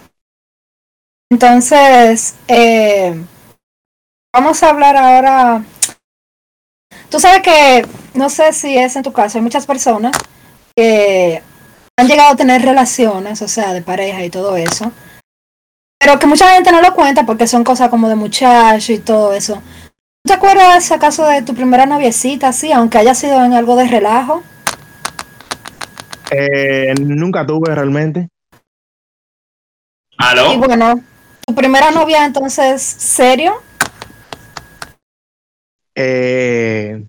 Entonces, 1.31 2.36
eh, 2.48 3.24
vamos 4.33 4.63
a 4.63 4.69
hablar 4.69 4.98
ahora. 4.98 5.63
Tú 7.09 7.19
sabes 7.19 7.41
que, 7.41 7.88
no 8.15 8.29
sé 8.29 8.51
si 8.51 8.77
es 8.77 8.95
en 8.95 9.03
tu 9.03 9.13
caso, 9.13 9.38
hay 9.38 9.43
muchas 9.43 9.65
personas 9.65 10.17
que 10.75 11.41
han 11.98 12.07
llegado 12.07 12.33
a 12.33 12.36
tener 12.36 12.62
relaciones, 12.62 13.41
o 13.41 13.48
sea, 13.48 13.74
de 13.74 13.81
pareja 13.81 14.24
y 14.24 14.29
todo 14.29 14.55
eso, 14.55 14.91
pero 16.00 16.17
que 16.17 16.27
mucha 16.27 16.53
gente 16.53 16.71
no 16.71 16.81
lo 16.81 16.95
cuenta 16.95 17.25
porque 17.25 17.45
son 17.45 17.63
cosas 17.63 17.89
como 17.89 18.07
de 18.07 18.15
muchacho 18.15 18.93
y 18.93 19.00
todo 19.00 19.33
eso. 19.33 19.55
¿Tú 19.55 20.29
te 20.29 20.33
acuerdas 20.33 20.91
acaso 20.91 21.25
de 21.27 21.41
tu 21.41 21.53
primera 21.53 21.86
noviecita, 21.86 22.53
sí, 22.53 22.71
aunque 22.71 22.98
haya 22.98 23.13
sido 23.13 23.43
en 23.43 23.53
algo 23.53 23.75
de 23.75 23.88
relajo? 23.88 24.43
Eh, 26.31 26.93
nunca 27.00 27.45
tuve 27.45 27.74
realmente. 27.75 28.29
Y 30.12 30.15
¿Aló? 30.17 30.57
bueno, 30.57 31.01
tu 31.50 31.56
primera 31.56 31.89
novia 31.89 32.25
entonces, 32.25 32.79
¿serio? 32.79 33.60
Eh, 35.96 37.03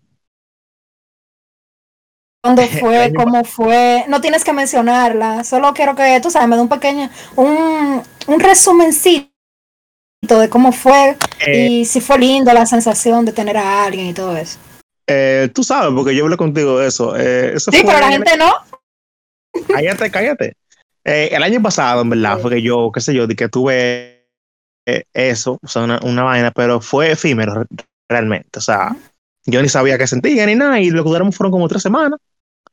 ¿Cuándo 2.43 2.63
El 2.63 2.69
fue? 2.81 3.13
¿Cómo 3.15 3.45
fue? 3.45 4.07
No 4.09 4.23
tienes 4.23 4.43
que 4.43 4.55
mencionarla. 4.55 5.45
Solo 5.45 5.75
quiero 5.75 5.95
que 5.95 6.19
tú 6.23 6.31
sabes, 6.31 6.49
me 6.49 6.57
dé 6.57 6.63
un 6.63 6.71
pequeño, 6.71 7.11
un, 7.37 8.03
un 8.29 8.41
resumencito 8.41 9.29
de 10.23 10.49
cómo 10.49 10.73
fue 10.73 11.19
eh, 11.47 11.67
y 11.69 11.85
si 11.85 12.01
fue 12.01 12.19
lindo 12.19 12.51
la 12.55 12.65
sensación 12.65 13.27
de 13.27 13.33
tener 13.33 13.59
a 13.59 13.85
alguien 13.85 14.07
y 14.07 14.15
todo 14.15 14.35
eso. 14.39 14.59
eh, 15.07 15.51
tú 15.55 15.63
sabes, 15.63 15.93
porque 15.95 16.17
yo 16.17 16.25
hablé 16.25 16.39
contigo 16.39 16.79
de 16.79 16.89
eso. 16.89 17.15
Eh, 17.15 17.53
eso 17.57 17.71
Sí, 17.71 17.83
fue 17.83 17.89
pero 17.89 18.01
la 18.01 18.07
en- 18.07 18.13
gente 18.13 18.39
no. 18.39 18.53
Cállate, 19.69 20.11
cállate. 20.11 20.55
Eh, 21.05 21.29
el 21.33 21.43
año 21.43 21.61
pasado, 21.61 22.01
en 22.01 22.09
verdad, 22.09 22.37
Sí. 22.37 22.43
fue 22.43 22.51
que 22.53 22.63
yo, 22.63 22.91
qué 22.91 23.01
sé 23.03 23.13
yo, 23.13 23.27
de 23.27 23.37
que 23.37 23.51
tuve 23.51 24.20
eh, 24.97 25.05
eso, 25.13 25.59
o 25.63 25.69
sea, 25.69 25.83
una, 25.83 26.01
una 26.03 26.23
vaina, 26.23 26.51
pero 26.51 26.81
fue 26.81 27.13
efímero 27.13 27.55
re- 27.55 27.67
realmente. 28.09 28.59
O 28.59 28.63
sea, 28.63 28.97
yo 29.47 29.63
ni 29.63 29.69
sabía 29.69 29.99
qué 29.99 30.07
sentía 30.07 30.47
ni 30.47 30.55
nada, 30.55 30.81
y 30.81 30.91
lo 30.91 31.03
que 31.03 31.11
duramos 31.11 31.37
fueron 31.37 31.53
como 31.53 31.69
tres 31.69 31.83
semanas 31.83 32.19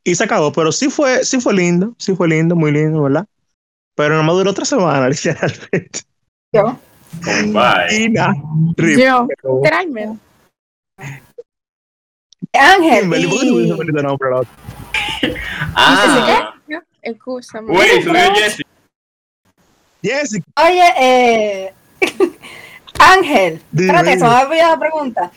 y 0.03 0.15
se 0.15 0.24
acabó. 0.24 0.51
Pero 0.51 0.71
sí 0.71 0.89
fue, 0.89 1.24
sí 1.25 1.39
fue 1.39 1.53
lindo, 1.53 1.93
sí 1.97 2.15
fue 2.15 2.27
lindo, 2.27 2.55
muy 2.55 2.71
lindo, 2.71 3.03
¿verdad? 3.03 3.25
Pero 3.95 4.15
no 4.15 4.24
me 4.24 4.33
duró 4.33 4.53
tres 4.53 4.69
semanas, 4.69 5.09
literalmente. 5.25 6.01
Yo. 6.53 6.77
Bye. 7.53 7.95
Y 8.05 8.09
nada. 8.09 8.33
Yo, 8.77 9.27
literalmente. 9.57 10.19
Ángel. 12.53 13.09
Ah, 15.75 16.53
subió 18.03 18.33
Jesse. 18.36 18.62
Jessica, 20.01 20.45
Oye, 20.63 20.93
eh, 21.00 21.74
Ángel. 22.99 23.61
Dime, 23.71 23.87
Espérate, 23.87 24.11
se 24.11 24.23
me 24.23 24.29
dime. 24.29 24.35
ha 24.35 24.41
olvidado 24.47 24.71
la 24.73 24.79
pregunta. 24.79 25.31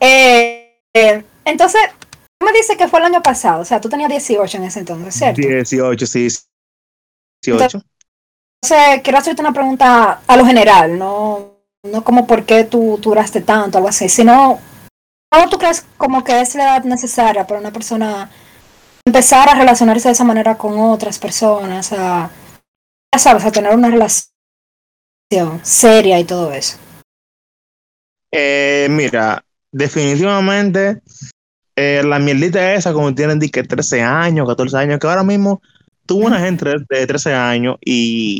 Eh, 0.00 0.80
eh, 0.94 1.24
entonces, 1.44 1.80
tú 2.38 2.46
me 2.46 2.52
dices 2.52 2.76
que 2.76 2.88
fue 2.88 3.00
el 3.00 3.06
año 3.06 3.22
pasado, 3.22 3.62
o 3.62 3.64
sea, 3.64 3.80
tú 3.80 3.88
tenías 3.88 4.10
18 4.10 4.56
en 4.58 4.64
ese 4.64 4.80
entonces, 4.80 5.14
¿cierto? 5.14 5.40
18, 5.40 6.06
sí. 6.06 6.28
18. 7.42 7.80
Entonces, 8.62 9.02
quiero 9.02 9.18
hacerte 9.18 9.42
una 9.42 9.52
pregunta 9.52 10.20
a 10.26 10.36
lo 10.36 10.44
general, 10.44 10.98
no, 10.98 11.56
no 11.84 12.04
como 12.04 12.26
por 12.26 12.44
qué 12.44 12.64
tú, 12.64 12.98
tú 13.00 13.10
duraste 13.10 13.40
tanto, 13.40 13.78
algo 13.78 13.88
así, 13.88 14.08
sino 14.08 14.58
¿cómo 15.30 15.48
tú 15.48 15.58
crees 15.58 15.84
como 15.96 16.24
que 16.24 16.40
es 16.40 16.54
la 16.54 16.64
edad 16.64 16.84
necesaria 16.84 17.46
para 17.46 17.60
una 17.60 17.70
persona 17.70 18.30
empezar 19.06 19.48
a 19.48 19.54
relacionarse 19.54 20.08
de 20.08 20.12
esa 20.12 20.24
manera 20.24 20.56
con 20.56 20.78
otras 20.78 21.18
personas, 21.18 21.92
a, 21.92 22.30
ya 23.12 23.18
sabes, 23.18 23.44
a 23.44 23.52
tener 23.52 23.74
una 23.74 23.88
relación 23.88 24.24
seria 25.62 26.18
y 26.18 26.24
todo 26.24 26.52
eso? 26.52 26.78
Eh, 28.32 28.88
mira, 28.90 29.44
definitivamente 29.72 31.00
eh, 31.76 32.02
la 32.04 32.18
mierdita 32.18 32.74
esa, 32.74 32.92
como 32.92 33.14
tienen 33.14 33.40
que 33.40 33.62
13 33.62 34.02
años, 34.02 34.46
14 34.48 34.76
años, 34.76 34.98
que 34.98 35.06
ahora 35.06 35.22
mismo 35.24 35.62
tuvo 36.06 36.26
una 36.26 36.40
gente 36.40 36.68
de, 36.68 36.84
de 36.88 37.06
13 37.06 37.34
años 37.34 37.76
y, 37.84 38.38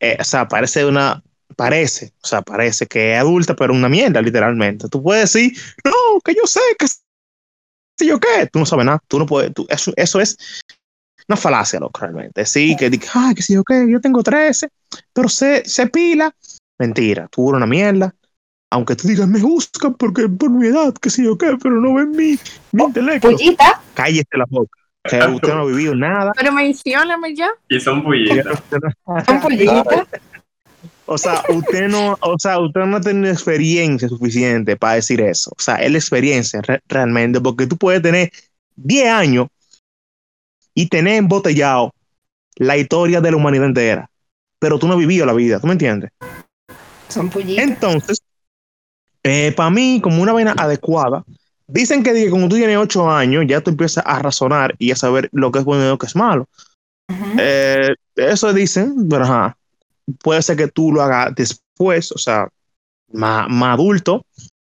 eh, 0.00 0.16
o 0.20 0.24
sea, 0.24 0.48
parece 0.48 0.84
una, 0.84 1.22
parece, 1.56 2.12
o 2.22 2.26
sea, 2.26 2.42
parece 2.42 2.86
que 2.86 3.14
es 3.14 3.20
adulta, 3.20 3.54
pero 3.56 3.72
una 3.74 3.88
mierda, 3.88 4.22
literalmente. 4.22 4.88
Tú 4.88 5.02
puedes 5.02 5.32
decir, 5.32 5.52
no, 5.84 6.20
que 6.24 6.34
yo 6.34 6.46
sé, 6.46 6.60
que 6.78 6.86
sé 6.86 6.98
yo 8.06 8.18
qué, 8.20 8.46
tú 8.52 8.58
no 8.60 8.66
sabes 8.66 8.86
nada, 8.86 9.02
tú 9.08 9.18
no 9.18 9.26
puedes, 9.26 9.52
tú- 9.54 9.66
eso, 9.68 9.92
eso 9.96 10.20
es 10.20 10.36
una 11.28 11.36
falacia, 11.36 11.80
loco, 11.80 12.00
realmente. 12.00 12.44
Sí, 12.46 12.76
que, 12.76 12.88
di 12.90 12.98
que, 12.98 13.08
ay, 13.14 13.34
que 13.34 13.42
sé 13.42 13.54
yo 13.54 13.64
qué, 13.64 13.86
yo 13.90 14.00
tengo 14.00 14.22
13, 14.22 14.68
pero 15.12 15.28
se, 15.28 15.64
se 15.68 15.86
pila. 15.88 16.34
Mentira, 16.78 17.28
tú 17.28 17.48
eres 17.50 17.56
una 17.56 17.66
mierda 17.66 18.14
aunque 18.70 18.96
tú 18.96 19.08
digas 19.08 19.26
me 19.28 19.40
buscan 19.40 19.94
porque 19.94 20.28
por 20.28 20.50
mi 20.50 20.68
edad, 20.68 20.94
que 20.94 21.10
sé 21.10 21.24
yo 21.24 21.36
qué, 21.38 21.56
pero 21.62 21.80
no 21.80 21.94
ven 21.94 22.10
mi, 22.10 22.38
mi 22.72 22.84
intelecto. 22.84 23.30
Pullita, 23.30 23.80
Cállese 23.94 24.36
la 24.36 24.44
boca. 24.48 24.78
Usted 25.04 25.54
no 25.54 25.62
ha 25.62 25.64
vivido 25.64 25.94
nada. 25.94 26.32
Pero 26.36 26.52
mencióname 26.52 27.34
ya. 27.34 27.48
Y 27.68 27.80
son 27.80 28.02
pullitas. 28.02 28.62
son 29.26 29.40
pullita. 29.40 30.06
O 31.06 31.16
sea, 31.16 31.42
usted 31.48 31.88
no, 31.88 32.18
o 32.20 32.38
sea, 32.38 32.58
usted 32.58 32.82
no 32.82 33.00
tiene 33.00 33.30
experiencia 33.30 34.08
suficiente 34.08 34.76
para 34.76 34.94
decir 34.94 35.22
eso. 35.22 35.50
O 35.56 35.60
sea, 35.60 35.76
es 35.76 35.90
la 35.90 35.96
experiencia 35.96 36.60
re- 36.60 36.82
realmente, 36.86 37.40
porque 37.40 37.66
tú 37.66 37.78
puedes 37.78 38.02
tener 38.02 38.30
10 38.76 39.08
años 39.08 39.48
y 40.74 40.88
tener 40.88 41.14
embotellado 41.14 41.94
la 42.56 42.76
historia 42.76 43.22
de 43.22 43.30
la 43.30 43.36
humanidad 43.38 43.64
entera, 43.66 44.10
pero 44.58 44.78
tú 44.78 44.86
no 44.86 44.92
has 44.94 44.98
vivido 44.98 45.24
la 45.24 45.32
vida, 45.32 45.58
¿tú 45.58 45.66
me 45.66 45.72
entiendes? 45.72 46.10
Son 47.08 47.30
pullitas. 47.30 47.64
Entonces, 47.64 48.22
para 49.56 49.70
mí, 49.70 50.00
como 50.02 50.22
una 50.22 50.32
vaina 50.32 50.54
adecuada, 50.56 51.24
dicen 51.66 52.02
que, 52.02 52.30
como 52.30 52.48
tú 52.48 52.56
tienes 52.56 52.76
8 52.76 53.10
años, 53.10 53.44
ya 53.46 53.60
tú 53.60 53.70
empiezas 53.70 54.04
a 54.06 54.18
razonar 54.18 54.74
y 54.78 54.90
a 54.90 54.96
saber 54.96 55.28
lo 55.32 55.52
que 55.52 55.60
es 55.60 55.64
bueno 55.64 55.84
y 55.84 55.88
lo 55.88 55.98
que 55.98 56.06
es 56.06 56.16
malo. 56.16 56.48
Eh, 57.38 57.94
eso 58.16 58.52
dicen, 58.52 59.08
pero 59.08 59.24
ajá, 59.24 59.56
puede 60.22 60.42
ser 60.42 60.56
que 60.56 60.68
tú 60.68 60.92
lo 60.92 61.02
hagas 61.02 61.34
después, 61.34 62.12
o 62.12 62.18
sea, 62.18 62.48
más, 63.12 63.48
más 63.48 63.74
adulto 63.74 64.24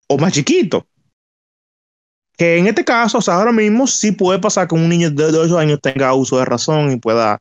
o 0.08 0.18
más 0.18 0.32
chiquito. 0.32 0.86
Que 2.36 2.58
en 2.58 2.66
este 2.66 2.84
caso, 2.84 3.18
o 3.18 3.22
sea, 3.22 3.34
ahora 3.34 3.52
mismo 3.52 3.86
sí 3.86 4.12
puede 4.12 4.38
pasar 4.38 4.66
que 4.66 4.74
un 4.74 4.88
niño 4.88 5.10
de 5.10 5.24
8 5.24 5.58
años 5.58 5.80
tenga 5.82 6.14
uso 6.14 6.38
de 6.38 6.44
razón 6.44 6.90
y 6.90 6.96
pueda 6.96 7.38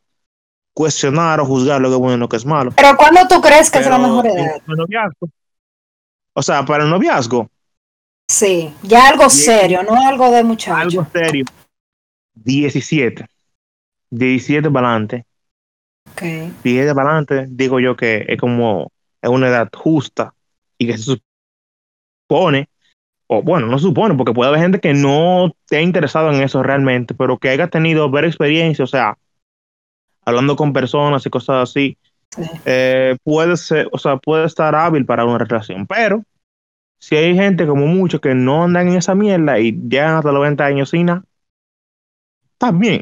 cuestionar 0.73 1.39
o 1.39 1.45
juzgar 1.45 1.81
lo 1.81 1.89
que 1.89 1.95
es 1.95 1.99
bueno 1.99 2.17
y 2.17 2.19
lo 2.19 2.29
que 2.29 2.37
es 2.37 2.45
malo. 2.45 2.71
Pero 2.75 2.95
¿cuándo 2.97 3.21
tú 3.27 3.41
crees 3.41 3.69
que 3.69 3.79
es 3.79 3.87
la 3.87 3.97
mejor 3.97 4.27
edad? 4.27 4.61
O 6.39 6.41
sea, 6.41 6.63
para 6.63 6.85
el 6.85 6.89
noviazgo, 6.89 7.49
Sí, 8.31 8.73
ya 8.83 9.09
algo 9.09 9.29
serio, 9.29 9.83
no 9.83 9.95
algo 10.07 10.31
de 10.31 10.43
muchacho. 10.43 11.01
algo 11.01 11.07
serio, 11.11 11.45
17. 12.33 13.25
17 14.11 14.71
para 14.71 14.91
adelante. 14.91 15.25
Ok. 16.11 16.21
17 16.63 16.95
para 16.95 17.09
adelante, 17.09 17.47
digo 17.49 17.79
yo 17.79 17.95
que 17.97 18.25
es 18.27 18.39
como 18.39 18.91
es 19.21 19.29
una 19.29 19.49
edad 19.49 19.67
justa 19.75 20.33
y 20.77 20.87
que 20.87 20.97
se 20.97 21.19
supone, 22.29 22.69
o 23.27 23.41
bueno, 23.41 23.67
no 23.67 23.77
supone, 23.79 24.15
porque 24.15 24.33
puede 24.33 24.49
haber 24.49 24.61
gente 24.61 24.79
que 24.79 24.93
no 24.93 25.47
esté 25.47 25.81
interesado 25.81 26.31
en 26.31 26.41
eso 26.41 26.63
realmente, 26.63 27.13
pero 27.15 27.37
que 27.37 27.49
haya 27.49 27.67
tenido 27.67 28.09
ver 28.09 28.23
experiencia, 28.25 28.83
o 28.83 28.87
sea, 28.87 29.17
hablando 30.23 30.55
con 30.55 30.71
personas 30.71 31.25
y 31.25 31.29
cosas 31.29 31.69
así, 31.69 31.97
Sí. 32.01 32.08
Eh, 32.65 33.17
puede 33.23 33.57
ser, 33.57 33.89
o 33.91 33.97
sea, 33.97 34.17
puede 34.17 34.45
estar 34.45 34.75
hábil 34.75 35.05
para 35.05 35.25
una 35.25 35.39
relación, 35.39 35.87
pero 35.87 36.23
Si 36.99 37.15
hay 37.15 37.35
gente 37.35 37.67
como 37.67 37.87
muchos 37.87 38.21
que 38.21 38.35
no 38.35 38.63
andan 38.65 38.89
en 38.89 38.97
esa 38.97 39.15
mierda 39.15 39.59
y 39.59 39.73
llegan 39.73 40.15
hasta 40.17 40.31
los 40.33 40.41
20 40.43 40.63
años 40.63 40.89
sin 40.91 41.07
nada, 41.07 41.23
también. 42.57 42.97